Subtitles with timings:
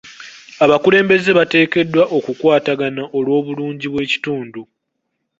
[0.63, 4.61] Abakulembeze bateekeddwa okukwatagana olw'obulungi bw'ekitundu.